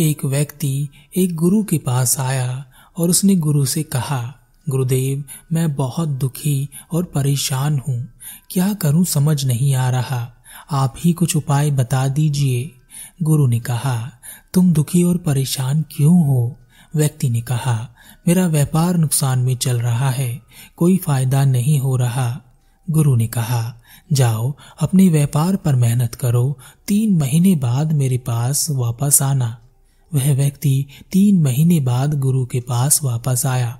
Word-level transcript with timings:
एक 0.00 0.24
व्यक्ति 0.24 0.88
एक 1.16 1.34
गुरु 1.34 1.64
के 1.64 1.78
पास 1.78 2.20
आया 2.20 2.66
और 2.96 3.10
उसने 3.10 3.36
गुरु 3.36 3.64
से 3.64 3.82
कहा, 3.82 4.34
गुरुदेव, 4.68 5.24
मैं 5.52 5.74
बहुत 5.74 6.08
दुखी 6.08 6.68
और 6.92 7.04
परेशान 7.04 7.82
हूँ। 7.88 8.08
क्या 8.50 8.74
करूँ 8.74 9.04
समझ 9.04 9.44
नहीं 9.44 9.74
आ 9.74 9.90
रहा। 9.90 10.32
आप 10.70 10.94
ही 10.98 11.12
कुछ 11.12 11.36
उपाय 11.36 11.70
बता 11.70 12.08
दीजिए। 12.08 12.70
गुरु 13.22 13.46
ने 13.46 13.60
कहा, 13.60 14.10
तुम 14.54 14.72
दुखी 14.72 15.02
और 15.02 15.16
परेशान 15.16 15.84
क्यों 15.96 16.26
हो? 16.26 16.56
व्यक्ति 16.96 17.30
ने 17.30 17.40
कहा, 17.40 17.88
मेरा 18.28 18.46
व्यापार 18.46 18.96
नुकसान 18.96 19.38
में 19.38 19.56
चल 19.56 19.80
रहा 19.80 20.10
है। 20.10 20.42
कोई 20.76 20.96
फ़ायदा 20.96 21.44
नहीं 21.44 21.80
हो 21.80 21.96
रहा। 21.96 22.40
गुरु 22.90 23.16
ने 23.16 23.26
कहा, 23.26 23.74
जाओ, 24.12 24.54
अपने 24.80 25.08
व्यापार 25.08 25.56
पर 25.56 25.74
मेहनत 25.74 26.14
करो। 26.14 26.58
तीन 26.86 27.16
महीने 27.16 27.56
बाद 27.56 27.92
मेरे 27.92 28.18
पास 28.18 28.70
वापस 28.70 29.22
आना। 29.22 29.58
वह 30.16 30.34
व्यक्ति 30.34 30.86
तीन 31.12 31.42
महीने 31.42 31.80
बाद 31.80 32.20
गुरु 32.20 32.46
के 32.46 32.60
पास 32.60 33.00
वापस 33.04 33.46
आया। 33.46 33.78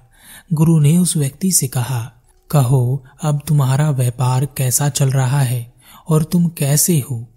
गुरु 0.53 0.81
ने 0.81 0.99
उस 0.99 1.17
व्यक्ति 1.17 1.53
से 1.53 1.69
कहा, 1.69 2.13
कहो, 2.51 3.05
अब 3.23 3.41
तुम्हारा 3.49 3.91
व्यापार 3.91 4.47
कैसा 4.47 4.89
चल 4.89 5.11
रहा 5.11 5.41
है 5.41 5.75
और 6.09 6.25
तुम 6.25 6.49
कैसे 6.49 7.05
हो? 7.11 7.29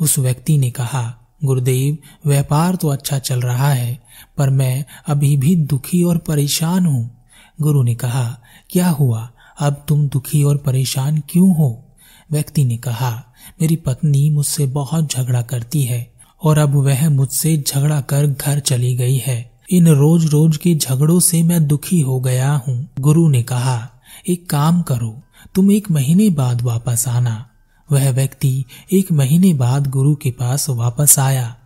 उस 0.00 0.18
व्यक्ति 0.18 0.58
ने 0.58 0.70
कहा, 0.70 1.18
गुरुदेव, 1.44 1.98
व्यापार 2.26 2.76
तो 2.76 2.88
अच्छा 2.88 3.18
चल 3.18 3.40
रहा 3.40 3.72
है, 3.72 4.02
पर 4.36 4.50
मैं 4.50 4.84
अभी 5.06 5.36
भी 5.36 5.56
दुखी 5.56 6.02
और 6.02 6.18
परेशान 6.18 6.86
हूँ। 6.86 7.24
गुरु 7.60 7.82
ने 7.82 7.94
कहा, 7.94 8.38
क्या 8.70 8.88
हुआ? 8.88 9.30
अब 9.60 9.84
तुम 9.88 10.08
दुखी 10.08 10.44
और 10.44 10.56
परेशान 10.56 11.22
क्यों 11.28 11.56
हो? 11.56 11.84
व्यक्ति 12.30 12.64
ने 12.64 12.76
कहा, 12.76 13.24
मेरी 13.60 13.76
पत्नी 13.76 14.30
मुझसे 14.30 14.66
बहुत 14.66 15.12
झगड़ा 15.12 15.42
करती 15.42 15.82
है 15.82 16.17
और 16.42 16.58
अब 16.58 16.74
वह 16.74 17.08
मुझसे 17.10 17.64
झगड़ा 17.68 18.00
कर 18.00 18.26
घर 18.26 18.60
चली 18.60 18.96
गई 18.96 19.16
है। 19.16 19.58
इन 19.70 19.88
रोज 19.88 20.26
रोज 20.26 20.56
के 20.56 20.74
झगड़ों 20.74 21.20
से 21.20 21.42
मैं 21.42 21.66
दुखी 21.66 22.00
हो 22.00 22.20
गया 22.20 22.52
हूँ। 22.52 22.88
गुरु 23.00 23.28
ने 23.28 23.42
कहा, 23.42 23.90
एक 24.28 24.50
काम 24.50 24.82
करो, 24.82 25.22
तुम 25.54 25.72
एक 25.72 25.90
महीने 25.90 26.30
बाद 26.30 26.62
वापस 26.62 27.08
आना। 27.08 27.50
वह 27.92 28.10
व्यक्ति 28.10 28.64
एक 28.92 29.12
महीने 29.12 29.54
बाद 29.54 29.86
गुरु 29.86 30.14
के 30.14 30.30
पास 30.30 30.68
वापस 30.68 31.18
आया। 31.18 31.56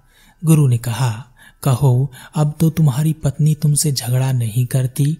गुरु 0.45 0.69
ने 0.69 0.79
कहा, 0.79 1.27
कहो, 1.63 2.13
अब 2.37 2.55
तो 2.61 2.71
तुम्हारी 2.71 3.13
पत्नी 3.13 3.55
तुमसे 3.55 3.93
झगड़ा 3.93 4.33
नहीं 4.33 4.67
करती। 4.67 5.19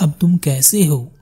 अब 0.00 0.14
तुम 0.20 0.36
कैसे 0.36 0.84
हो? 0.84 1.12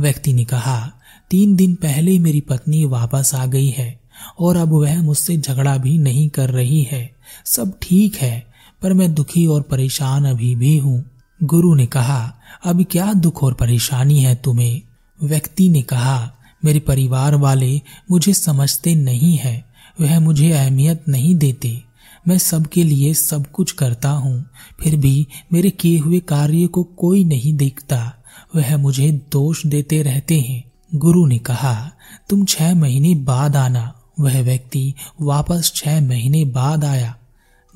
व्यक्ति 0.00 0.32
ने 0.32 0.44
कहा, 0.44 0.92
तीन 1.30 1.56
दिन 1.56 1.74
पहले 1.74 2.18
मेरी 2.18 2.40
पत्नी 2.40 2.84
वापस 2.84 3.34
आ 3.34 3.46
गई 3.46 3.68
है। 3.68 4.05
और 4.40 4.56
अब 4.56 4.72
वह 4.72 5.02
मुझसे 5.02 5.36
झगड़ा 5.36 5.76
भी 5.76 5.98
नहीं 5.98 6.28
कर 6.28 6.50
रही 6.50 6.82
है। 6.82 7.16
सब 7.44 7.78
ठीक 7.82 8.16
है, 8.16 8.46
पर 8.82 8.92
मैं 8.92 9.14
दुखी 9.14 9.46
और 9.46 9.62
परेशान 9.62 10.24
अभी 10.24 10.56
भी 10.56 10.78
हूँ। 10.78 11.10
गुरु 11.42 11.74
ने 11.74 11.86
कहा, 11.86 12.34
अब 12.64 12.84
क्या 12.90 13.12
दुख 13.12 13.42
और 13.42 13.54
परेशानी 13.54 14.20
है 14.20 14.34
तुम्हें? 14.34 14.82
व्यक्ति 15.22 15.68
ने 15.68 15.82
कहा, 15.82 16.32
मेरे 16.64 16.80
परिवार 16.80 17.34
वाले 17.34 17.80
मुझे 18.10 18.34
समझते 18.34 18.94
नहीं 18.94 19.36
है। 19.36 19.64
वह 20.00 20.20
मुझे 20.20 20.52
अहमियत 20.52 21.04
नहीं 21.08 21.34
देते। 21.34 21.82
मैं 22.28 22.38
सबके 22.38 22.82
लिए 22.82 23.14
सब 23.14 23.50
कुछ 23.50 23.72
करता 23.72 24.08
हूँ। 24.08 24.46
फिर 24.80 24.96
भी 24.96 25.26
मेरे 25.52 25.70
किए 25.70 25.98
हुए 25.98 26.20
कार्य 26.20 26.66
को 26.66 26.82
कोई 26.82 27.24
नहीं 27.24 27.54
देखता। 27.54 28.12
वह 28.56 28.76
मुझे 28.76 29.12
दोष 29.32 29.66
देते 29.66 30.02
रहते 30.02 30.40
हैं। 30.40 30.64
गुरु 30.94 31.26
ने 31.26 31.38
कहा, 31.38 31.90
तुम 32.28 32.44
छह 32.44 32.74
महीने 32.74 33.14
बाद 33.14 33.56
आना। 33.56 33.95
वह 34.20 34.42
व्यक्ति 34.42 34.94
वापस 35.20 35.72
छह 35.74 36.00
महीने 36.00 36.44
बाद 36.44 36.84
आया। 36.84 37.16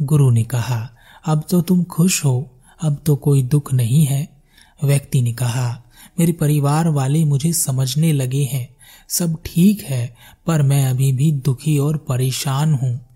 गुरु 0.03 0.31
ने 0.31 0.43
कहा, 0.43 0.91
अब 1.25 1.45
तो 1.51 1.61
तुम 1.61 1.85
खुश 1.85 2.25
हो, 2.25 2.51
अब 2.83 2.99
तो 3.07 3.17
कोई 3.17 3.43
दुख 3.43 3.73
नहीं 3.73 4.07
है। 4.07 4.29
व्यक्ति 4.85 5.23
ने 5.23 5.33
कहा, 5.33 5.83
मेरे 6.19 6.33
परिवार 6.33 6.89
वाले 6.89 7.25
मुझे 7.25 7.53
समझने 7.53 8.13
लगे 8.13 8.45
हैं। 8.45 8.77
सब 9.09 9.39
ठीक 9.47 9.83
है, 9.83 10.17
पर 10.47 10.63
मैं 10.63 10.87
अभी 10.87 11.13
भी 11.13 11.33
दुखी 11.33 11.79
और 11.79 11.97
परेशान 11.97 12.75
हूँ। 12.75 13.07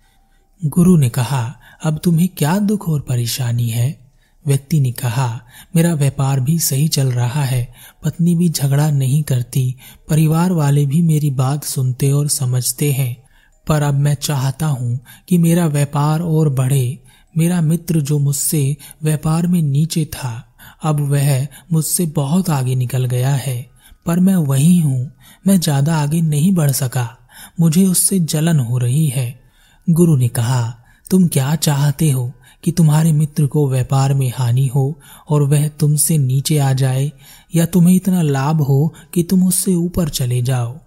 गुरु 0.65 0.97
ने 0.97 1.09
कहा, 1.09 1.61
अब 1.85 2.01
तुम्हें 2.05 2.29
क्या 2.29 2.59
दुख 2.59 2.89
और 2.89 3.01
परेशानी 3.01 3.69
है? 3.71 4.04
व्यक्ति 4.47 4.81
ने 4.81 4.93
कहा, 4.93 5.41
मेरा 5.77 5.95
व्यापार 5.95 6.41
भी 6.41 6.59
सही 6.59 6.89
चल 6.89 7.13
रहा 7.13 7.45
है, 7.45 7.75
पत्नी 8.05 8.37
भी 8.37 8.49
झगड़ा 8.49 8.91
नहीं 8.91 9.23
करती, 9.23 9.77
परिवार 10.11 10.53
वाले 10.53 10.87
भी 10.87 11.03
मेरी 11.03 11.31
बात 11.31 11.65
सुनते 11.65 12.13
और 12.13 12.29
समझते 12.29 12.93
हैं। 12.93 13.25
पर 13.69 13.83
अब 13.83 13.95
मैं 13.95 14.15
चाहता 14.15 14.67
हूँ 14.67 15.01
कि 15.29 15.39
मेरा 15.39 15.67
व्यापार 15.67 16.21
और 16.21 16.49
बढ़े। 16.49 16.99
मेरा 17.39 17.61
मित्र 17.61 18.01
जो 18.01 18.19
मुझसे 18.19 18.77
व्यापार 19.03 19.47
में 19.47 19.63
नीचे 19.63 20.05
था, 20.05 20.57
अब 20.83 21.01
वह 21.01 21.49
मुझसे 21.73 22.07
बहुत 22.07 22.51
आगे 22.51 22.75
निकल 22.75 23.05
गया 23.05 23.35
है। 23.35 23.71
पर 24.07 24.21
मैं 24.21 24.37
वही 24.37 24.79
हूँ, 24.79 25.13
मैं 25.47 25.61
ज़्यादा 25.61 25.97
आगे 25.97 26.21
नहीं 26.21 26.53
बढ़ 26.53 26.71
सका, 26.71 27.19
मुझे 27.61 27.87
उससे 27.87 28.21
जलन 28.21 28.59
हो 28.61 28.79
रही 28.79 29.07
है। 29.07 29.43
गुरु 29.91 30.17
ने 30.17 30.29
कहा, 30.29 30.79
तुम 31.11 31.29
क्या 31.29 31.55
चाहते 31.55 32.11
हो? 32.11 32.33
कि 32.65 32.73
तुम्हारे 32.73 33.13
मित्र 33.13 33.47
को 33.47 33.71
व्यापार 33.71 34.15
में 34.15 34.33
हानि 34.37 34.67
हो 34.67 35.01
और 35.29 35.43
वह 35.43 35.69
तुमसे 35.69 36.19
नीचे 36.19 36.59
आ 36.59 36.73
जाए, 36.73 37.13
या 37.55 37.67
तुम्हें 37.67 37.97
इतना 37.97 38.23
लाभ 38.23 38.61
हो 38.61 38.95
कि 39.15 39.23
तुम 39.23 39.47
उससे 39.47 39.75
ऊपर 39.75 40.09
चले 40.09 40.43
जाओ। 40.43 40.79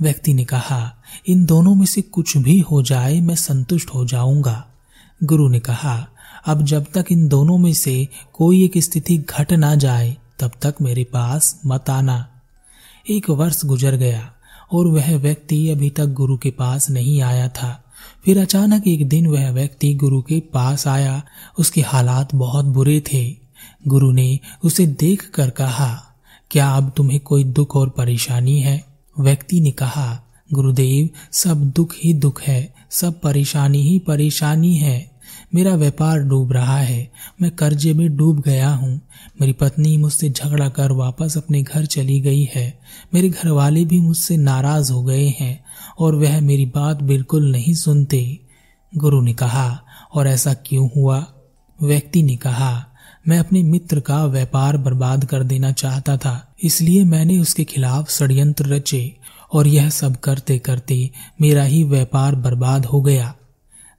व्यक्ति 0.00 0.34
ने 0.34 0.44
कहा, 0.44 0.96
इन 1.26 1.44
दोनों 1.46 1.74
में 1.74 1.86
से 1.86 2.02
कुछ 2.02 2.36
भी 2.36 2.60
हो 2.60 2.82
जाए, 2.82 3.20
मैं 3.20 3.34
संतुष्ट 3.34 3.90
हो 3.94 4.04
जाऊँगा। 4.04 4.66
गुरु 5.24 5.48
ने 5.48 5.60
कहा, 5.60 6.08
अब 6.46 6.64
जब 6.64 6.86
तक 6.94 7.04
इन 7.10 7.28
दोनों 7.28 7.58
में 7.58 7.72
से 7.72 8.08
कोई 8.32 8.64
एक 8.64 8.78
स्थिति 8.78 9.18
घट 9.18 9.52
ना 9.52 9.74
जाए, 9.74 10.16
तब 10.38 10.50
तक 10.62 10.74
मेरे 10.82 11.04
पास 11.04 11.60
मत 11.66 11.90
आना। 11.90 12.28
एक 13.10 13.30
वर्ष 13.30 13.64
गुजर 13.64 13.96
गया 13.96 14.32
और 14.72 14.86
वह 14.86 15.16
व्यक्ति 15.16 15.70
अभी 15.70 15.90
तक 15.90 16.06
गुरु 16.06 16.36
के 16.36 16.50
पास 16.50 16.90
नहीं 16.90 17.20
आया 17.22 17.48
था। 17.48 17.84
फिर 18.24 18.38
अचानक 18.38 18.86
एक 18.86 19.08
दिन 19.08 19.26
वह 19.26 19.50
व्यक्ति 19.50 19.94
गुरु 19.94 20.22
के 20.22 20.40
पास 20.40 20.86
आया। 20.86 21.22
उसके 21.58 21.80
हालात 21.80 22.34
बहुत 22.34 22.64
बुरे 22.64 23.02
थे। 23.12 23.36
गुरु 23.88 24.12
ने 24.12 24.40
उसे 24.64 24.86
देख 24.86 25.30
कर 25.34 25.50
कहा, 25.50 26.04
क्या 26.50 26.70
अब 26.70 26.92
तुम्हें 26.96 27.20
कोई 27.20 27.44
दुख 27.44 27.76
और 27.76 27.88
परेशानी 27.88 28.60
है? 28.60 28.84
व्यक्ति 29.20 29.60
ने 29.60 29.70
कहा, 29.70 30.22
गुरुदेव, 30.52 31.08
सब 31.32 31.70
दुख 31.70 31.94
ही 32.04 32.14
दुख 32.14 32.42
है, 32.42 32.74
सब 32.90 33.20
परेशानी 33.20 33.82
ही 33.82 33.98
परेशानी 33.98 34.76
है। 34.76 35.11
मेरा 35.54 35.74
व्यापार 35.74 36.18
डूब 36.18 36.52
रहा 36.52 36.78
है, 36.78 37.10
मैं 37.42 37.50
कर्जे 37.50 37.92
में 37.94 38.16
डूब 38.16 38.40
गया 38.40 38.70
हूँ। 38.70 39.00
मेरी 39.40 39.52
पत्नी 39.52 39.96
मुझसे 39.96 40.30
झगड़ा 40.30 40.68
कर 40.68 40.92
वापस 40.92 41.36
अपने 41.36 41.62
घर 41.62 41.86
चली 41.86 42.20
गई 42.20 42.48
है। 42.54 42.80
मेरे 43.14 43.28
घर 43.28 43.48
वाले 43.48 43.84
भी 43.84 44.00
मुझसे 44.00 44.36
नाराज़ 44.36 44.92
हो 44.92 45.02
गए 45.02 45.26
हैं 45.40 45.64
और 45.98 46.14
वह 46.14 46.40
मेरी 46.40 46.66
बात 46.66 47.02
बिल्कुल 47.02 47.50
नहीं 47.52 47.74
सुनते। 47.74 48.38
गुरु 48.92 49.20
ने 49.22 49.32
कहा, 49.32 49.80
और 50.14 50.28
ऐसा 50.28 50.54
क्यों 50.54 50.88
हुआ? 50.96 51.24
व्यक्ति 51.78 52.22
ने 52.22 52.36
कहा, 52.36 52.86
मैं 53.28 53.38
अपने 53.38 53.62
मित्र 53.62 54.00
का 54.00 54.24
व्यापार 54.26 54.76
बर्बाद 54.76 55.24
कर 55.24 55.42
देना 55.42 55.72
चाहता 55.72 56.16
था, 56.16 56.54
इसलिए 56.64 57.04
मैंने 57.04 57.38
उसके 57.38 57.64
खिलाफ 57.64 58.10
षड्यंत्र 58.10 58.66
रचे 58.66 59.16
और 59.52 59.66
यह 59.66 59.88
सब 59.90 60.16
करते 60.16 60.58
करते 60.58 61.10
मेरा 61.40 61.62
ही 61.62 61.82
व्यापार 61.84 62.34
बर्बाद 62.34 62.86
हो 62.86 63.00
गया। 63.02 63.34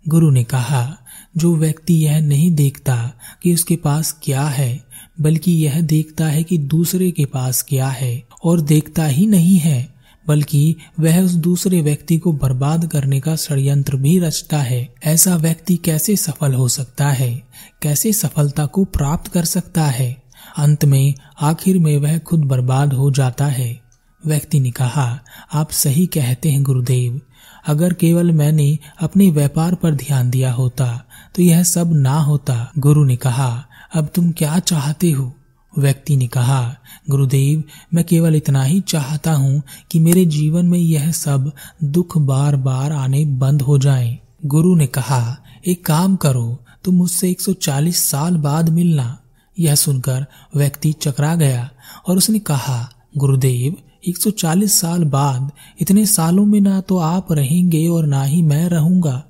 गुरु 0.08 0.32
ने 0.32 0.44
कहा, 0.44 0.98
जो 1.38 1.56
व्यक्ति 1.56 2.06
यह 2.06 2.20
नहीं 2.20 2.52
देखता 2.52 3.14
कि 3.44 3.54
उसके 3.54 3.76
पास 3.76 4.20
क्या 4.24 4.44
है, 4.44 4.84
बल्कि 5.22 5.52
यह 5.52 5.82
देखता 5.82 6.28
है 6.28 6.44
कि 6.44 6.58
दूसरे 6.58 7.12
के 7.12 7.26
पास 7.26 7.62
क्या 7.62 7.88
है, 7.88 8.24
और 8.44 8.62
देखता 8.62 9.06
ही 9.06 9.26
नहीं 9.26 9.58
है, 9.58 9.94
बल्कि 10.28 10.76
वह 11.00 11.22
उस 11.22 11.32
दूसरे 11.32 11.82
व्यक्ति 11.82 12.18
को 12.18 12.34
बर्बाद 12.34 12.88
करने 12.88 13.20
का 13.20 13.36
षड्यंत्र 13.36 13.96
भी 13.96 14.20
रचता 14.20 14.58
है। 14.58 14.90
ऐसा 15.04 15.36
व्यक्ति 15.36 15.76
कैसे 15.76 16.16
सफल 16.16 16.54
हो 16.54 16.68
सकता 16.68 17.10
है? 17.10 17.44
कैसे 17.82 18.14
सफलता 18.14 18.66
को 18.66 18.86
प्राप्त 18.86 19.32
कर 19.32 19.46
सकता 19.46 19.86
है? 19.86 20.24
अंत 20.58 20.86
में, 20.86 21.14
आखिर 21.42 21.80
में 21.80 21.98
वह 21.98 22.18
खुद 22.18 22.40
बर्बाद 22.40 22.94
हो 22.94 23.12
जाता 23.12 23.46
है। 23.46 23.82
व्यक्ति 24.26 24.60
ने 24.60 24.72
कहा, 24.72 25.20
आप 25.54 25.72
सही 25.72 26.06
कहते 26.06 26.52
हैं, 26.52 26.64
गुरुदेव। 26.64 27.22
अगर 27.68 27.94
केवल 27.94 28.32
मैंने 28.32 28.78
अपने 29.00 29.30
व्यापार 29.32 29.76
पर 29.76 29.96
ध्यान 29.96 30.30
दिया 30.30 30.52
होता 30.54 31.06
तो 31.36 31.42
यह 31.42 31.64
सब 31.64 31.94
ना 31.94 32.20
होता, 32.20 32.72
गुरु 32.78 33.04
ने 33.04 33.16
कहा। 33.16 33.66
अब 33.96 34.10
तुम 34.16 34.32
क्या 34.32 34.60
चाहते 34.60 35.12
हो? 35.12 35.34
व्यक्ति 35.78 36.18
ने 36.18 36.28
कहा, 36.28 36.76
गुरुदेव, 37.10 37.64
मैं 37.94 38.04
केवल 38.06 38.36
इतना 38.36 38.64
ही 38.64 38.80
चाहता 38.82 39.34
हूँ 39.34 39.62
कि 39.92 40.00
मेरे 40.00 40.26
जीवन 40.26 40.66
में 40.66 40.80
यह 40.80 41.12
सब 41.12 41.52
दुख 41.84 42.18
बार 42.18 42.56
बार 42.56 42.92
आने 42.92 43.26
बंद 43.26 43.62
हो 43.62 43.78
जाएँ। 43.78 44.20
गुरु 44.46 44.76
ने 44.76 44.88
कहा, 44.88 45.38
एक 45.68 45.86
काम 45.86 46.16
करो, 46.16 46.64
तुम 46.84 46.96
मुझसे 46.96 47.30
140 47.30 48.04
साल 48.10 48.38
बाद 48.38 48.70
मिलना। 48.70 49.18
यह 49.60 49.76
सुनकर 49.76 50.26
व्यक्ति 50.56 50.92
चकरा 50.92 51.36
गया 51.36 51.70
और 52.08 52.18
उसने 52.18 52.40
कहा, 52.40 52.90
गुरुदेव 53.18 53.76
140 54.04 54.74
साल 54.74 55.04
बाद, 55.04 55.52
इतने 55.82 56.06
सालों 56.06 56.46
में 56.46 56.60
ना 56.62 56.80
तो 56.82 56.98
आप 56.98 57.32
रहेंगे 57.32 57.88
और 57.88 58.06
ना 58.06 58.24
ही 58.24 58.42
मैं 58.42 58.68
रहूँगा, 58.70 59.24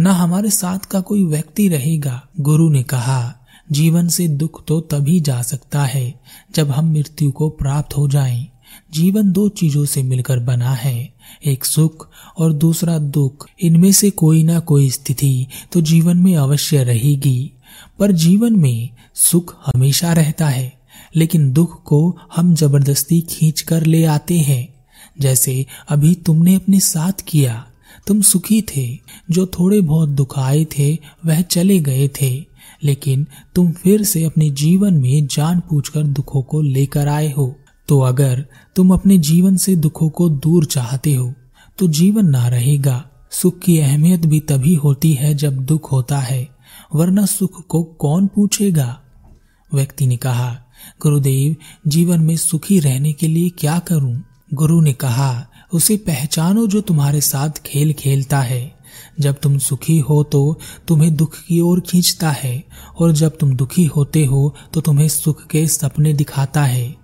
ना 0.00 0.12
हमारे 0.12 0.50
साथ 0.50 0.78
का 0.78 1.00
कोई 1.00 1.24
व्यक्ति 1.24 1.68
रहेगा। 1.68 2.20
गुरु 2.40 2.68
ने 2.70 2.82
कहा, 2.82 3.34
जीवन 3.72 4.08
से 4.08 4.28
दुख 4.28 4.64
तो 4.66 4.80
तभी 4.80 5.20
जा 5.20 5.40
सकता 5.42 5.82
है 5.82 6.14
जब 6.54 6.70
हम 6.70 6.92
मृत्यु 6.92 7.30
को 7.32 7.48
प्राप्त 7.50 7.96
हो 7.96 8.08
जाएँ। 8.08 8.46
जीवन 8.94 9.30
दो 9.32 9.48
चीज़ों 9.48 9.84
से 9.84 10.02
मिलकर 10.02 10.38
बना 10.38 10.72
है, 10.72 11.12
एक 11.44 11.64
सुख 11.64 12.08
और 12.38 12.52
दूसरा 12.52 12.98
दुख। 12.98 13.46
इनमें 13.60 13.90
से 13.92 14.10
कोई 14.10 14.42
ना 14.42 14.58
कोई 14.60 14.90
स्थिति 14.90 15.46
तो 15.72 15.80
जीवन 15.80 16.16
में 16.16 16.34
अवश्य 16.36 16.82
रहेगी, 16.84 17.52
पर 17.98 18.12
जीवन 18.12 18.56
में 18.56 18.90
सुख 19.14 19.56
हमेशा 19.66 20.12
रहता 20.12 20.48
है। 20.48 20.79
लेकिन 21.16 21.52
दुख 21.52 21.82
को 21.82 22.18
हम 22.36 22.54
ज़बरदस्ती 22.54 23.20
खींच 23.20 23.60
कर 23.60 23.86
ले 23.86 24.04
आते 24.04 24.38
हैं। 24.38 24.68
जैसे 25.20 25.66
अभी 25.88 26.14
तुमने 26.14 26.54
अपने 26.54 26.80
साथ 26.80 27.24
किया, 27.28 27.66
तुम 28.06 28.20
सुखी 28.20 28.62
थे, 28.62 28.98
जो 29.30 29.46
थोड़े 29.46 29.80
बहुत 29.80 30.08
दुख 30.08 30.38
आए 30.38 30.64
थे, 30.64 30.98
वह 31.26 31.40
चले 31.40 31.78
गए 31.80 32.08
थे। 32.08 32.44
लेकिन 32.84 33.26
तुम 33.54 33.72
फिर 33.72 34.02
से 34.04 34.24
अपने 34.24 34.50
जीवन 34.50 34.94
में 34.94 35.26
जान 35.26 35.60
पूछकर 35.60 36.02
दुखों 36.02 36.42
को 36.42 36.60
लेकर 36.60 37.08
आए 37.08 37.32
हो। 37.32 37.54
तो 37.88 38.00
अगर 38.00 38.46
तुम 38.76 38.92
अपने 38.94 39.18
जीवन 39.18 39.56
से 39.56 39.76
दुखों 39.76 40.08
को 40.08 40.28
दूर 40.28 40.64
चाहते 40.64 41.14
हो 41.14 41.32
तो 41.78 41.86
जीवन 41.88 42.26
ना 42.26 42.48
रहेगा। 42.48 43.04
सुख 43.30 43.58
की 43.58 43.78
अहमियत 43.78 44.26
भी 44.26 44.40
तभी 44.40 44.74
होती 44.74 45.12
है 45.12 45.34
जब 45.34 45.56
दुख 45.56 45.92
होता 45.92 46.18
है, 46.18 46.48
वरना 46.94 47.26
सुख 47.26 47.66
को 47.66 47.82
कौन 47.82 48.26
पूछेगा? 48.26 49.00
व्यक्ति 49.74 50.06
ने 50.06 50.16
कहा 50.16 50.56
गुरुदेव, 51.02 51.56
जीवन 51.86 52.20
में 52.20 52.36
सुखी 52.36 52.78
रहने 52.80 53.12
के 53.12 53.28
लिए 53.28 53.48
क्या 53.50 53.78
करूँ? 53.78 54.20
गुरु 54.54 54.80
ने 54.80 54.92
कहा, 54.92 55.46
उसे 55.72 55.96
पहचानो 55.96 56.66
जो 56.66 56.80
तुम्हारे 56.80 57.20
साथ 57.20 57.62
खेल 57.66 57.92
खेलता 57.92 58.40
है। 58.40 58.80
जब 59.20 59.38
तुम 59.40 59.58
सुखी 59.58 59.98
हो 59.98 60.22
तो 60.22 60.58
तुम्हें 60.88 61.14
दुख 61.16 61.34
की 61.38 61.60
ओर 61.60 61.80
खींचता 61.80 62.30
है, 62.30 62.62
और 62.98 63.12
जब 63.12 63.36
तुम 63.38 63.54
दुखी 63.54 63.84
होते 63.86 64.24
हो 64.24 64.54
तो 64.74 64.80
तुम्हें 64.80 65.08
सुख 65.08 65.46
के 65.46 65.66
सपने 65.66 66.12
दिखाता 66.12 66.64
है, 66.64 66.94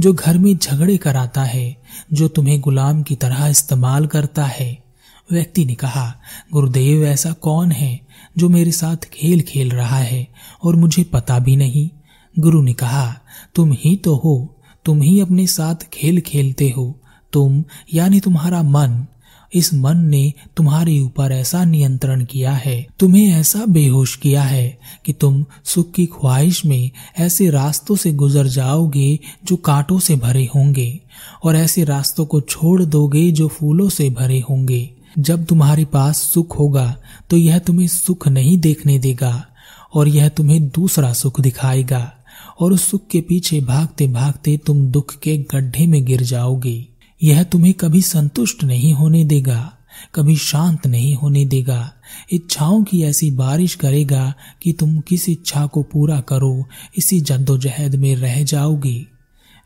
जो 0.00 0.12
घर 0.12 0.38
में 0.38 0.56
झगड़े 0.56 0.96
कराता 0.96 1.42
है, 1.42 1.76
जो 2.12 2.28
तुम्हें 2.28 2.60
गुलाम 2.60 3.02
की 3.02 3.16
तरह 3.16 3.46
इस्तेमाल 3.46 4.06
करता 4.06 4.44
है। 4.44 4.86
व्यक्ति 5.32 5.64
ने 5.64 5.74
कहा, 5.74 6.12
गुरुदेव, 6.52 7.04
ऐसा 7.04 7.32
कौन 7.32 7.72
है 7.72 8.00
जो 8.38 8.48
मेरे 8.48 8.72
साथ 8.72 9.04
खेल 9.12 9.40
खेल 9.40 9.70
रहा 9.70 9.98
है, 9.98 10.26
और 10.64 10.76
मुझे 10.76 11.02
पता 11.04 11.38
भी 11.38 11.56
नहीं? 11.56 11.88
गुरु 12.36 12.62
ने 12.62 12.72
कहा, 12.72 13.14
तुम 13.54 13.72
ही 13.74 13.96
तो 13.96 14.14
हो, 14.14 14.54
तुम 14.84 15.02
ही 15.02 15.20
अपने 15.20 15.46
साथ 15.46 15.88
खेल 15.92 16.20
खेलते 16.20 16.72
हो, 16.76 16.94
तुम 17.32 17.62
यानी 17.94 18.20
तुम्हारा 18.20 18.62
मन। 18.62 19.04
इस 19.52 19.72
मन 19.74 19.98
ने 19.98 20.32
तुम्हारे 20.56 20.98
ऊपर 21.00 21.32
ऐसा 21.32 21.64
नियंत्रण 21.64 22.24
किया 22.24 22.52
है, 22.52 22.86
तुम्हें 22.98 23.26
ऐसा 23.30 23.64
बेहोश 23.66 24.14
किया 24.16 24.42
है 24.42 24.78
कि 25.06 25.12
तुम 25.12 25.44
सुख 25.64 25.92
की 25.92 26.06
ख्वाहिश 26.06 26.64
में 26.64 26.90
ऐसे 27.18 27.48
रास्तों 27.50 27.96
से 27.96 28.12
गुजर 28.12 28.46
जाओगे 28.46 29.18
जो 29.44 29.56
कांटों 29.56 29.98
से 29.98 30.16
भरे 30.16 30.44
होंगे, 30.54 31.00
और 31.44 31.56
ऐसे 31.56 31.84
रास्तों 31.84 32.26
को 32.26 32.40
छोड़ 32.40 32.82
दोगे 32.82 33.30
जो 33.30 33.48
फूलों 33.48 33.88
से 33.88 34.10
भरे 34.10 34.42
होंगे। 34.50 34.90
जब 35.18 35.44
तुम्हारे 35.44 35.84
पास 35.84 36.18
सुख 36.24 36.58
होगा 36.58 36.94
तो 37.30 37.36
यह 37.36 37.58
तुम्हें 37.58 37.86
सुख 37.88 38.28
नहीं 38.28 38.58
देखने 38.58 38.98
देगा, 38.98 39.46
और 39.94 40.08
यह 40.08 40.28
तुम्हें 40.28 40.68
दूसरा 40.68 41.12
सुख 41.12 41.40
दिखाएगा। 41.40 42.12
और 42.60 42.72
उस 42.72 42.90
सुख 42.90 43.06
के 43.06 43.20
पीछे 43.20 43.60
भागते 43.60 44.06
भागते 44.06 44.60
तुम 44.66 44.86
दुख 44.86 45.18
के 45.18 45.38
गड्ढे 45.38 45.86
में 45.86 46.04
गिर 46.04 46.22
जाओगे। 46.22 46.86
यह 47.22 47.42
तुम्हें 47.42 47.74
कभी 47.74 48.02
संतुष्ट 48.02 48.64
नहीं 48.64 48.94
होने 48.94 49.24
देगा, 49.24 49.72
कभी 50.14 50.36
शांत 50.36 50.86
नहीं 50.86 51.14
होने 51.14 51.44
देगा। 51.44 51.92
इच्छाओं 52.32 52.84
की 52.84 53.02
ऐसी 53.02 53.30
बारिश 53.30 53.74
करेगा 53.74 54.34
कि 54.62 54.72
तुम 54.72 54.98
किस 54.98 55.28
इच्छा 55.28 55.66
को 55.66 55.82
पूरा 55.82 56.20
करो, 56.20 56.64
इसी 56.98 57.20
जद्दोजहद 57.20 57.94
में 57.94 58.16
रह 58.16 58.42
जाओगे। 58.42 59.06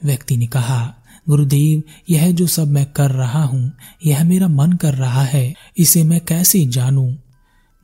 व्यक्ति 0.04 0.36
ने 0.36 0.46
कहा, 0.46 0.94
गुरुदेव, 1.28 1.82
यह 2.10 2.30
जो 2.30 2.46
सब 2.46 2.68
मैं 2.68 2.86
कर 2.86 3.10
रहा 3.10 3.44
हूँ, 3.44 3.72
यह 4.06 4.24
मेरा 4.24 4.48
मन 4.48 4.72
कर 4.72 4.94
रहा 4.94 5.22
है, 5.22 5.54
इसे 5.78 6.04
मैं 6.04 6.20
कैसे 6.20 6.66
जानूं? 6.66 7.14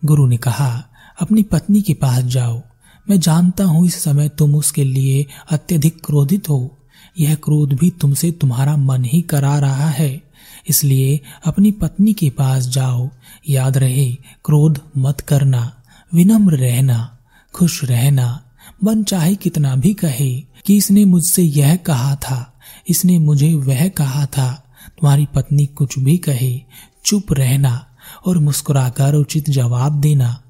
गुरु 0.05 0.26
ने 0.26 0.37
कहा, 0.37 0.88
अपनी 1.20 1.43
पत्नी 1.43 1.82
के 1.82 1.94
पास 1.94 2.25
जाओ 2.25 2.62
मैं 3.11 3.20
जानता 3.20 3.64
हूँ 3.64 3.87
इस 3.87 4.03
समय 4.03 4.29
तुम 4.29 4.55
उसके 4.55 4.85
लिए 4.85 5.26
अत्यधिक 5.50 6.05
क्रोधित 6.05 6.49
हो। 6.49 6.79
यह 7.20 7.35
क्रोध 7.35 7.73
भी 7.73 7.91
तुमसे 7.91 8.31
तुम्हारा 8.31 8.76
मन 8.76 9.05
ही 9.05 9.20
करा 9.23 9.58
रहा 9.58 9.88
है। 9.88 10.23
इसलिए 10.69 11.20
अपनी 11.44 11.73
पत्नी 11.73 12.12
के 12.12 12.31
पास 12.31 12.67
जाओ। 12.67 13.08
याद 13.49 13.79
रहे, 13.79 14.11
क्रोध 14.44 14.81
मत 14.99 15.20
करना, 15.20 15.73
विनम्र 16.14 16.56
रहना, 16.56 17.19
खुश 17.55 17.85
रहना। 17.85 18.43
मन 18.85 19.03
चाहे 19.03 19.35
कितना 19.35 19.76
भी 19.76 19.94
कहे 19.94 20.41
कि 20.67 20.76
इसने 20.76 21.05
मुझसे 21.05 21.43
यह 21.43 21.76
कहा 21.76 22.17
था, 22.17 22.59
इसने 22.88 23.19
मुझे 23.19 23.55
वह 23.55 23.88
कहा 23.88 24.26
था। 24.26 24.52
तुम्हारी 25.00 25.26
पत्नी 25.35 25.67
कुछ 25.67 25.99
भी 25.99 26.17
कहे, 26.19 26.61
चुप 27.05 27.32
रहना 27.32 27.87
और 28.26 28.38
मुस्कुराकर 28.38 29.14
उचित 29.14 29.50
जवाब 29.50 30.00
देना। 30.00 30.43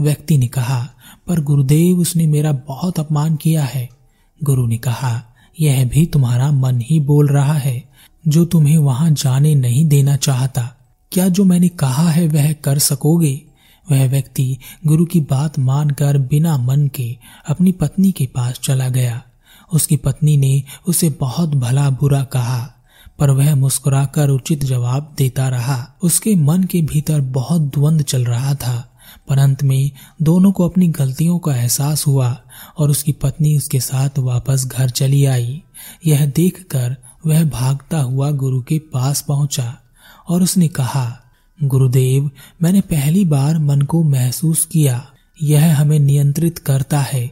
व्यक्ति 0.00 0.38
ने 0.38 0.46
कहा 0.46 0.88
पर 1.26 1.40
गुरुदेव 1.40 1.98
उसने 1.98 2.26
मेरा 2.26 2.52
बहुत 2.52 3.00
अपमान 3.00 3.36
किया 3.36 3.64
है। 3.64 3.88
गुरु 4.44 4.66
ने 4.66 4.76
कहा, 4.76 5.22
यह 5.60 5.88
भी 5.88 6.06
तुम्हारा 6.06 6.52
मन 6.52 6.80
ही 6.80 7.00
बोल 7.00 7.28
रहा 7.28 7.52
है, 7.52 7.84
जो 8.28 8.44
तुम्हें 8.44 8.78
वहाँ 8.78 9.10
जाने 9.10 9.54
नहीं 9.54 9.84
देना 9.84 10.16
चाहता। 10.16 10.76
क्या 11.12 11.28
जो 11.28 11.44
मैंने 11.44 11.68
कहा 11.68 12.10
है 12.10 12.28
वह 12.28 12.52
कर 12.52 12.78
सकोगे? 12.78 13.42
वह 13.90 14.08
व्यक्ति 14.08 14.56
गुरु 14.86 15.04
की 15.04 15.20
बात 15.20 15.58
मानकर 15.58 16.18
बिना 16.18 16.56
मन 16.56 16.90
के 16.94 17.16
अपनी 17.48 17.72
पत्नी 17.72 18.12
के 18.12 18.26
पास 18.26 18.60
चला 18.62 18.88
गया। 18.88 19.22
उसकी 19.72 19.96
पत्नी 19.96 20.36
ने 20.36 20.62
उसे 20.88 21.10
बहुत 21.10 21.54
भला 21.54 21.90
बुरा 21.90 22.24
कहा, 22.24 22.70
पर 23.18 23.30
वह 23.30 23.54
मुस्कुराकर 23.54 24.28
उचित 24.28 24.64
जवाब 24.64 25.14
देता 25.18 25.48
रहा। 25.48 25.94
उसके 26.02 26.34
मन 26.34 26.64
के 26.64 26.82
भीतर 26.82 27.20
बहुत 27.20 27.62
द्वंद 27.62 28.02
चल 28.02 28.24
रहा 28.24 28.54
था। 28.54 28.93
पर 29.28 29.38
अंत 29.38 29.62
में 29.62 29.90
दोनों 30.22 30.52
को 30.52 30.68
अपनी 30.68 30.88
गलतियों 30.88 31.38
का 31.38 31.56
एहसास 31.56 32.06
हुआ 32.06 32.42
और 32.78 32.90
उसकी 32.90 33.12
पत्नी 33.12 33.56
उसके 33.56 33.80
साथ 33.80 34.18
वापस 34.18 34.66
घर 34.66 34.90
चली 34.90 35.24
आई। 35.24 35.62
यह 36.06 36.26
देखकर 36.26 36.96
वह 37.26 37.44
भागता 37.44 38.00
हुआ 38.00 38.30
गुरु 38.30 38.62
के 38.62 38.78
पास 38.78 39.20
पहुँचा 39.22 39.78
और 40.28 40.42
उसने 40.42 40.68
कहा, 40.68 41.20
गुरुदेव, 41.62 42.30
मैंने 42.62 42.80
पहली 42.80 43.24
बार 43.24 43.58
मन 43.58 43.80
को 43.80 44.02
महसूस 44.02 44.64
किया। 44.64 45.06
यह 45.42 45.80
हमें 45.80 45.98
नियंत्रित 45.98 46.58
करता 46.58 47.00
है। 47.00 47.30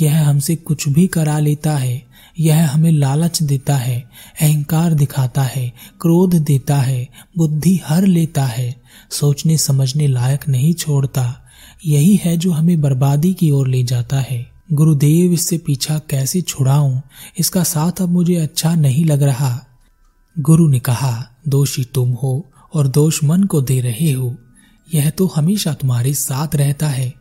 यह 0.00 0.28
हमसे 0.28 0.56
कुछ 0.56 0.88
भी 0.88 1.06
करा 1.06 1.38
लेता 1.38 1.76
है। 1.76 2.11
यह 2.40 2.70
हमें 2.70 2.92
लालच 2.92 3.42
देता 3.42 3.76
है, 3.76 4.10
अहंकार 4.40 4.94
दिखाता 4.94 5.42
है, 5.42 5.72
क्रोध 6.00 6.34
देता 6.34 6.76
है, 6.76 7.08
बुद्धि 7.36 7.80
हर 7.86 8.06
लेता 8.06 8.44
है, 8.44 8.82
सोचने 9.10 9.56
समझने 9.56 10.06
लायक 10.06 10.48
नहीं 10.48 10.74
छोड़ता। 10.74 11.46
यही 11.86 12.20
है 12.24 12.36
जो 12.36 12.52
हमें 12.52 12.80
बर्बादी 12.80 13.34
की 13.34 13.50
ओर 13.50 13.68
ले 13.68 13.82
जाता 13.82 14.20
है। 14.20 14.52
गुरुदेव, 14.72 15.32
इससे 15.32 15.58
पीछा 15.58 15.98
कैसे 15.98 16.40
छुड़ाऊं? 16.40 17.00
इसका 17.38 17.62
साथ 17.62 18.02
अब 18.02 18.08
मुझे 18.08 18.34
अच्छा 18.34 18.74
नहीं 18.74 19.04
लग 19.04 19.22
रहा। 19.22 19.66
गुरु 20.38 20.68
ने 20.68 20.78
कहा, 20.78 21.30
दोषी 21.48 21.84
तुम 21.84 22.12
हो 22.12 22.46
और 22.74 22.88
दोष 22.88 23.24
मन 23.24 23.44
को 23.44 23.62
दे 23.62 23.80
रहे 23.80 24.12
हो। 24.12 24.36
यह 24.94 25.10
तो 25.10 25.32
हमेशा 25.36 25.74
तुम्हारे 25.74 26.14
साथ 26.14 26.48
रहता 26.54 26.88
है। 26.88 27.14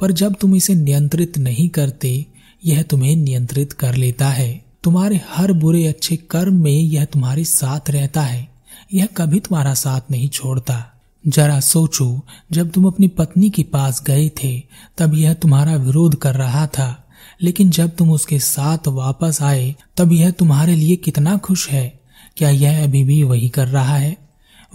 पर 0.00 0.12
जब 0.12 0.34
तुम 0.40 0.56
इसे 0.56 0.74
नियंत्रित 0.74 1.38
नहीं 1.38 1.68
करते 1.68 2.26
यह 2.66 2.82
तुम्हें 2.82 3.16
नियंत्रित 3.16 3.72
कर 3.72 3.94
लेता 3.94 4.28
है। 4.28 4.64
तुम्हारे 4.84 5.20
हर 5.28 5.52
बुरे 5.52 5.86
अच्छे 5.86 6.16
कर्म 6.16 6.54
में 6.54 6.80
यह 6.80 7.04
तुम्हारे 7.04 7.44
साथ 7.44 7.90
रहता 7.90 8.22
है। 8.22 8.48
यह 8.94 9.06
कभी 9.06 9.40
तुम्हारा 9.40 9.74
साथ 9.74 10.00
नहीं 10.10 10.28
छोड़ता। 10.28 11.02
जरा 11.26 11.60
सोचो, 11.60 12.26
जब 12.52 12.70
तुम 12.70 12.86
अपनी 12.86 13.08
पत्नी 13.08 13.50
के 13.50 13.62
पास 13.62 14.02
गए 14.02 14.28
थे, 14.28 14.62
तब 14.98 15.14
यह 15.14 15.32
तुम्हारा 15.34 15.76
विरोध 15.76 16.16
कर 16.16 16.34
रहा 16.34 16.66
था। 16.66 17.08
लेकिन 17.42 17.70
जब 17.70 17.96
तुम 17.96 18.10
उसके 18.10 18.38
साथ 18.38 18.78
वापस 18.88 19.42
आए, 19.42 19.76
तब 19.96 20.12
यह 20.12 20.30
तुम्हारे 20.30 20.76
लिए 20.76 20.96
कितना 20.96 21.36
खुश 21.36 21.68
है। 21.68 22.00
क्या 22.36 22.50
यह 22.50 22.84
अभी 22.84 23.04
भी 23.04 23.22
वही 23.22 23.48
कर 23.48 23.68
रहा 23.68 23.96
है? 23.96 24.16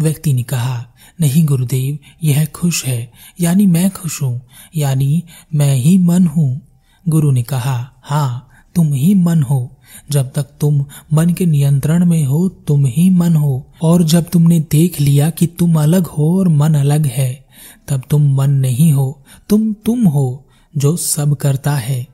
व्यक्ति 0.01 0.33
ने 0.33 0.43
कहा, 0.43 0.87
नहीं 1.21 1.45
गुरुदेव, 1.45 1.99
यह 2.23 2.45
खुश 2.45 2.85
है। 2.85 3.11
यानी 3.41 3.65
मैं 3.65 3.91
खुश 3.91 4.21
हूँ। 4.21 4.41
यानी 4.75 5.23
मैं 5.55 5.75
ही 5.75 5.97
मन 5.97 6.27
हूँ। 6.27 6.61
गुरु 7.09 7.31
ने 7.31 7.43
कहा 7.43 7.89
हाँ 8.03 8.49
तुम 8.75 8.93
ही 8.93 9.15
मन 9.15 9.43
हो। 9.43 9.77
जब 10.11 10.31
तक 10.33 10.43
तुम 10.43 10.85
मन 11.13 11.29
के 11.29 11.45
नियंत्रण 11.45 12.05
में 12.05 12.25
हो, 12.25 12.49
तुम 12.49 12.85
ही 12.85 13.09
मन 13.09 13.35
हो। 13.35 13.67
और 13.81 14.03
जब 14.03 14.29
तुमने 14.29 14.59
देख 14.59 15.01
लिया 15.01 15.29
कि 15.29 15.47
तुम 15.47 15.81
अलग 15.81 16.05
हो 16.05 16.39
और 16.39 16.47
मन 16.47 16.73
अलग 16.73 17.05
है, 17.05 17.45
तब 17.87 18.01
तुम 18.09 18.35
मन 18.35 18.51
नहीं 18.51 18.93
हो, 18.93 19.23
तुम 19.49 19.73
तुम 19.73 20.03
हो, 20.07 20.45
जो 20.77 20.97
सब 20.97 21.35
करता 21.35 21.75
है। 21.75 22.07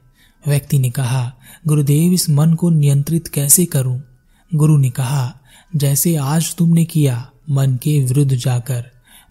व्यक्ति 0.48 0.80
ने 0.80 0.90
कहा, 0.90 1.34
गुरुदेव, 1.68 2.14
इस 2.14 2.30
मन 2.30 2.54
को 2.54 2.70
नियंत्रित 2.70 3.28
कैसे 3.28 3.66
करूँ? 3.66 4.02
गुरु 4.56 4.78
ने 4.78 4.90
कहा, 4.90 5.36
जैसे 5.76 6.16
आज 6.16 6.56
तुमने 6.56 6.86
किया, 6.86 7.30
मन 7.50 7.76
के 7.76 8.00
विरुद्ध 8.00 8.36
जाकर, 8.36 8.86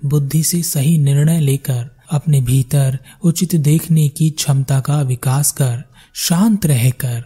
बुद्धि 0.05 0.43
से 0.43 0.63
सही 0.63 0.99
निर्णय 0.99 1.41
लेकर 1.41 1.98
अपने 2.13 2.41
भीतर 2.41 2.99
उचित 3.23 3.55
देखने 3.55 4.09
की 4.09 4.31
क्षमता 4.31 4.81
का 4.81 5.01
विकास 5.01 5.53
कर, 5.53 5.85
शांत 6.15 6.67
रहकर, 6.67 7.25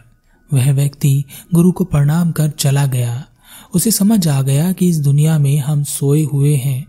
वह 0.53 0.71
व्यक्ति 0.71 1.23
गुरु 1.53 1.71
को 1.71 1.83
प्रणाम 1.83 2.31
कर 2.31 2.49
चला 2.49 2.85
गया। 2.85 3.25
उसे 3.73 3.91
समझ 3.91 4.27
आ 4.27 4.41
गया 4.41 4.71
कि 4.71 4.89
इस 4.89 4.99
दुनिया 4.99 5.39
में 5.39 5.57
हम 5.57 5.83
सोए 5.83 6.23
हुए 6.23 6.55
हैं। 6.55 6.85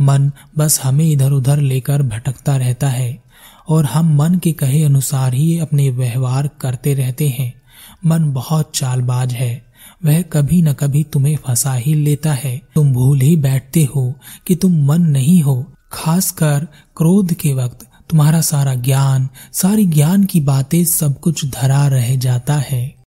मन 0.00 0.32
बस 0.58 0.80
हमें 0.82 1.12
इधर 1.12 1.32
उधर 1.32 1.60
लेकर 1.60 2.02
भटकता 2.02 2.56
रहता 2.56 2.88
है 2.88 3.22
और 3.68 3.84
हम 3.84 4.16
मन 4.16 4.34
के 4.34 4.52
कहे 4.52 4.84
अनुसार 4.84 5.34
ही 5.34 5.58
अपने 5.58 5.90
व्यवहार 5.90 6.50
करते 6.60 6.94
रहते 6.94 7.28
हैं। 7.28 7.62
मन 8.06 8.32
बहुत 8.32 8.72
चालबाज 8.74 9.32
है। 9.32 9.66
वह 10.04 10.22
कभी 10.22 10.62
न 10.62 10.72
कभी 10.72 11.02
तुम्हें 11.02 11.36
फंसा 11.36 11.74
ही 11.74 11.94
लेता 11.94 12.32
है। 12.32 12.60
तुम 12.74 12.92
भूल 12.92 13.20
ही 13.20 13.36
बैठते 13.36 13.88
हो 13.96 14.14
कि 14.46 14.54
तुम 14.54 14.84
मन 14.84 15.02
नहीं 15.02 15.42
हो। 15.42 15.74
खासकर 15.94 16.68
क्रोध 16.96 17.32
के 17.32 17.54
वक्त 17.54 17.86
तुम्हारा 18.10 18.40
सारा 18.40 18.74
ज्ञान, 18.74 19.28
सारी 19.52 19.86
ज्ञान 19.86 20.24
की 20.24 20.40
बातें 20.40 20.84
सब 20.84 21.20
कुछ 21.20 21.44
धरा 21.46 21.86
रह 21.86 22.16
जाता 22.16 22.54
है। 22.54 23.03